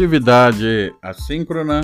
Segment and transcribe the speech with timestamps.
[0.00, 1.82] Atividade assíncrona.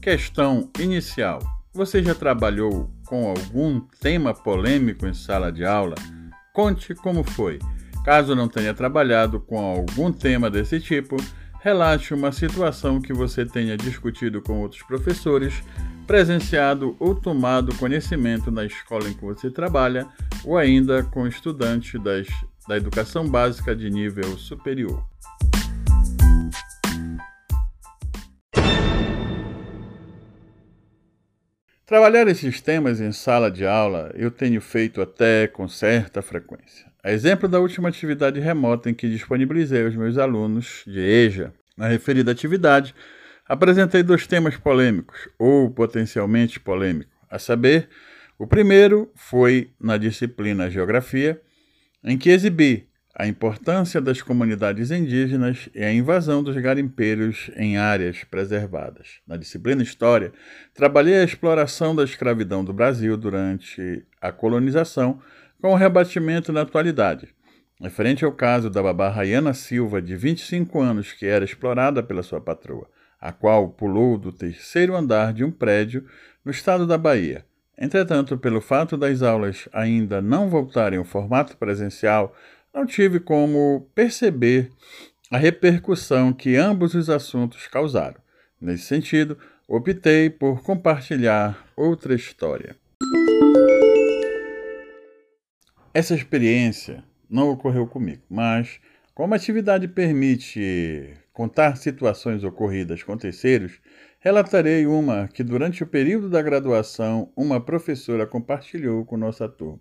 [0.00, 1.38] Questão inicial.
[1.72, 5.94] Você já trabalhou com algum tema polêmico em sala de aula?
[6.52, 7.60] Conte como foi.
[8.04, 11.16] Caso não tenha trabalhado com algum tema desse tipo,
[11.60, 15.62] relate uma situação que você tenha discutido com outros professores,
[16.04, 20.08] presenciado ou tomado conhecimento na escola em que você trabalha,
[20.44, 22.26] ou ainda com estudantes das,
[22.66, 25.06] da educação básica de nível superior.
[31.92, 36.90] Trabalhar esses temas em sala de aula eu tenho feito até com certa frequência.
[37.04, 41.88] A exemplo da última atividade remota em que disponibilizei aos meus alunos de EJA, na
[41.88, 42.94] referida atividade,
[43.46, 47.90] apresentei dois temas polêmicos, ou potencialmente polêmicos, a saber,
[48.38, 51.42] o primeiro foi na disciplina Geografia,
[52.02, 58.24] em que exibi a importância das comunidades indígenas e a invasão dos garimpeiros em áreas
[58.24, 59.20] preservadas.
[59.26, 60.32] Na disciplina História,
[60.74, 65.20] trabalhei a exploração da escravidão do Brasil durante a colonização,
[65.60, 67.28] com o rebatimento na atualidade.
[67.80, 72.40] Referente ao caso da babá Rayana Silva, de 25 anos, que era explorada pela sua
[72.40, 72.88] patroa,
[73.20, 76.06] a qual pulou do terceiro andar de um prédio
[76.44, 77.44] no estado da Bahia.
[77.76, 82.34] Entretanto, pelo fato das aulas ainda não voltarem ao formato presencial,
[82.72, 84.70] não tive como perceber
[85.30, 88.20] a repercussão que ambos os assuntos causaram.
[88.60, 89.36] Nesse sentido,
[89.68, 92.76] optei por compartilhar outra história.
[95.92, 98.80] Essa experiência não ocorreu comigo, mas
[99.14, 103.80] como a atividade permite contar situações ocorridas com terceiros,
[104.18, 109.80] relatarei uma que durante o período da graduação uma professora compartilhou com nossa turma.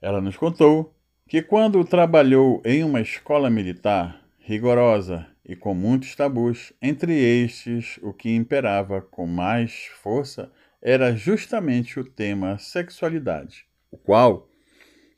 [0.00, 0.94] Ela nos contou
[1.32, 8.12] que quando trabalhou em uma escola militar rigorosa e com muitos tabus, entre estes o
[8.12, 10.52] que imperava com mais força
[10.82, 14.46] era justamente o tema sexualidade, o qual,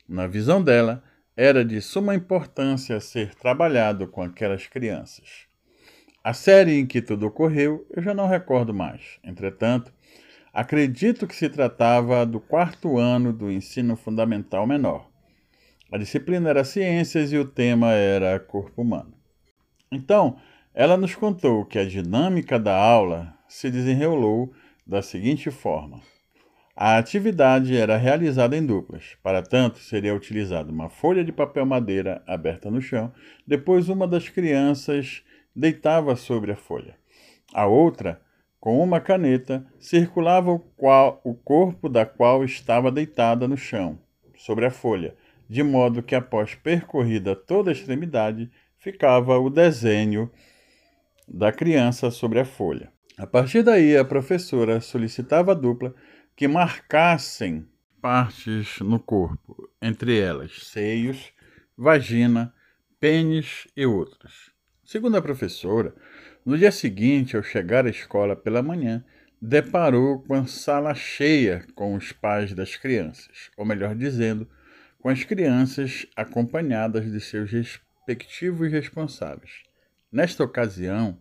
[0.07, 1.03] na visão dela,
[1.35, 5.47] era de suma importância ser trabalhado com aquelas crianças.
[6.23, 9.19] A série em que tudo ocorreu eu já não recordo mais.
[9.21, 9.91] Entretanto,
[10.53, 15.13] acredito que se tratava do quarto ano do ensino fundamental menor
[15.91, 19.13] a disciplina era Ciências e o tema era Corpo Humano.
[19.91, 20.37] Então,
[20.73, 24.51] ela nos contou que a dinâmica da aula se desenrolou
[24.85, 26.01] da seguinte forma:
[26.75, 29.15] a atividade era realizada em duplas.
[29.23, 33.13] Para tanto, seria utilizada uma folha de papel madeira aberta no chão,
[33.47, 35.23] depois uma das crianças
[35.55, 36.97] deitava sobre a folha.
[37.53, 38.21] A outra,
[38.59, 43.97] com uma caneta, circulava o, qual, o corpo da qual estava deitada no chão,
[44.35, 45.15] sobre a folha,
[45.49, 50.29] de modo que após percorrida toda a extremidade, ficava o desenho
[51.27, 52.91] da criança sobre a folha.
[53.17, 55.95] A partir daí, a professora solicitava a dupla
[56.35, 57.65] que marcassem
[58.01, 61.31] partes no corpo, entre elas seios,
[61.77, 62.53] vagina,
[62.99, 64.51] pênis e outros.
[64.83, 65.95] Segundo a professora,
[66.45, 69.03] no dia seguinte, ao chegar à escola pela manhã,
[69.41, 74.47] deparou com a sala cheia com os pais das crianças, ou melhor dizendo,
[75.05, 79.61] com as crianças acompanhadas de seus respectivos responsáveis.
[80.11, 81.15] Nesta ocasião,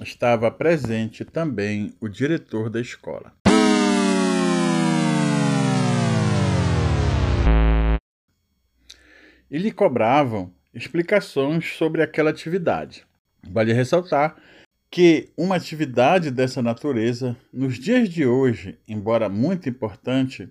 [0.00, 3.30] estava presente também o diretor da escola.
[9.50, 13.04] E lhe cobravam explicações sobre aquela atividade.
[13.50, 14.34] Vale ressaltar
[14.90, 20.48] que uma atividade dessa natureza, nos dias de hoje, embora muito importante,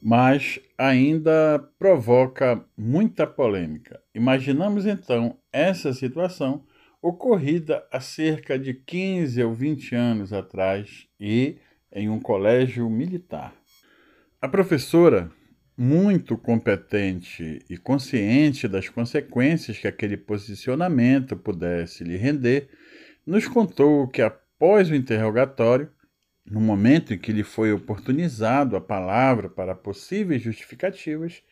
[0.00, 4.00] mas ainda provoca muita polêmica.
[4.14, 6.64] Imaginamos então essa situação
[7.02, 11.56] ocorrida há cerca de 15 ou 20 anos atrás e
[11.92, 13.54] em um colégio militar.
[14.40, 15.30] A professora,
[15.76, 22.68] muito competente e consciente das consequências que aquele posicionamento pudesse lhe render,
[23.26, 25.90] nos contou que após o interrogatório,
[26.50, 31.42] no momento em que lhe foi oportunizado a palavra para possíveis justificativas,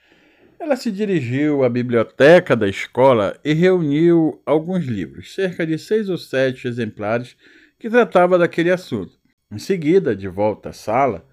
[0.58, 6.18] ela se dirigiu à biblioteca da escola e reuniu alguns livros, cerca de seis ou
[6.18, 7.36] sete exemplares,
[7.78, 9.16] que tratava daquele assunto.
[9.52, 11.24] Em seguida, de volta à sala,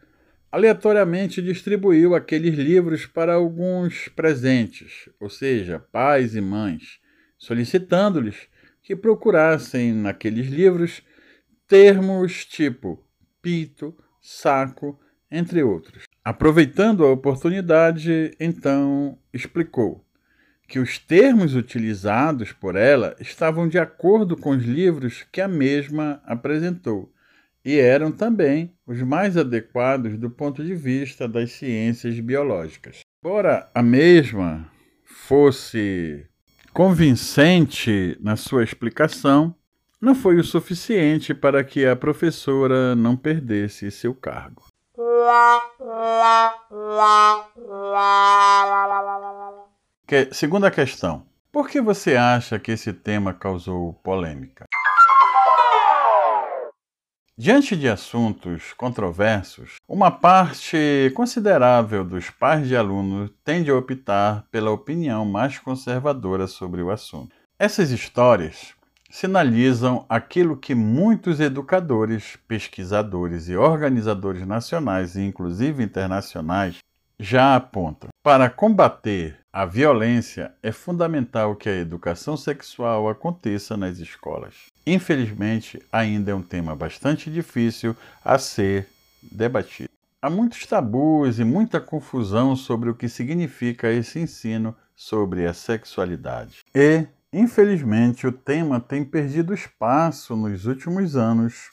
[0.51, 6.99] aleatoriamente distribuiu aqueles livros para alguns presentes, ou seja, pais e mães,
[7.35, 8.47] solicitando-lhes
[8.83, 11.01] que procurassem naqueles livros
[11.67, 13.04] termos tipo
[13.45, 14.99] pito, saco,
[15.29, 16.05] entre outros.
[16.23, 20.03] Aproveitando a oportunidade, então explicou
[20.67, 26.19] que os termos utilizados por ela estavam de acordo com os livros que a mesma
[26.25, 27.13] apresentou
[27.63, 33.01] e eram também os mais adequados do ponto de vista das ciências biológicas.
[33.23, 34.67] Embora a mesma
[35.03, 36.25] fosse
[36.73, 39.55] convincente na sua explicação,
[40.05, 44.67] não foi o suficiente para que a professora não perdesse seu cargo.
[50.05, 51.25] Que, segunda questão.
[51.51, 54.65] Por que você acha que esse tema causou polêmica?
[57.35, 64.69] Diante de assuntos controversos, uma parte considerável dos pais de alunos tende a optar pela
[64.69, 67.35] opinião mais conservadora sobre o assunto.
[67.57, 68.74] Essas histórias
[69.09, 76.77] sinalizam aquilo que muitos educadores, pesquisadores e organizadores nacionais e inclusive internacionais
[77.19, 78.09] já apontam.
[78.21, 84.65] Para combater a violência, é fundamental que a educação sexual aconteça nas escolas.
[84.85, 88.87] Infelizmente, ainda é um tema bastante difícil a ser
[89.21, 89.89] debatido.
[90.21, 96.65] Há muitos tabus e muita confusão sobre o que significa esse ensino sobre a sexualidade.
[96.73, 97.05] E,
[97.39, 101.69] infelizmente, o tema tem perdido espaço nos últimos anos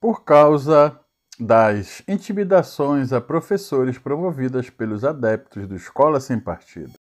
[0.00, 0.98] por causa
[1.38, 6.92] das intimidações a professores promovidas pelos adeptos do Escola Sem Partido.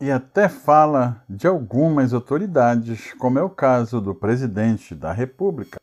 [0.00, 5.79] E até fala de algumas autoridades, como é o caso do presidente da República.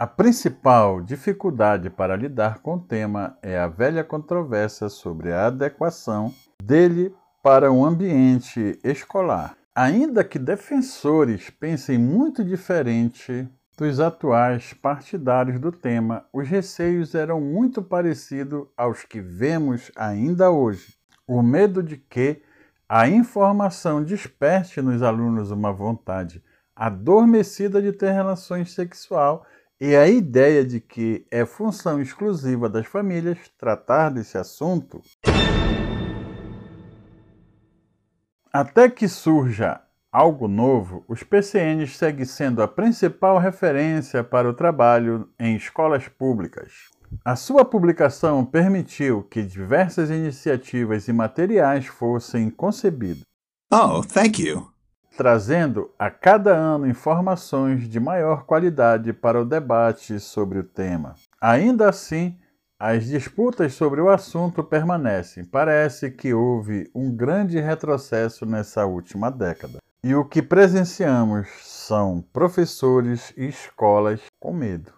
[0.00, 6.32] A principal dificuldade para lidar com o tema é a velha controvérsia sobre a adequação
[6.62, 7.12] dele
[7.42, 9.56] para o ambiente escolar.
[9.74, 17.82] Ainda que defensores pensem muito diferente dos atuais partidários do tema, os receios eram muito
[17.82, 20.94] parecidos aos que vemos ainda hoje.
[21.26, 22.40] O medo de que
[22.88, 26.40] a informação desperte nos alunos uma vontade
[26.76, 29.44] adormecida de ter relações sexual
[29.80, 35.00] e a ideia de que é função exclusiva das famílias tratar desse assunto
[38.52, 39.80] Até que surja
[40.10, 46.72] algo novo, os PCNs seguem sendo a principal referência para o trabalho em escolas públicas.
[47.24, 53.22] A sua publicação permitiu que diversas iniciativas e materiais fossem concebidos.
[53.72, 54.77] Oh, thank you.
[55.18, 61.16] Trazendo a cada ano informações de maior qualidade para o debate sobre o tema.
[61.40, 62.38] Ainda assim,
[62.78, 65.44] as disputas sobre o assunto permanecem.
[65.44, 69.80] Parece que houve um grande retrocesso nessa última década.
[70.04, 74.97] E o que presenciamos são professores e escolas com medo.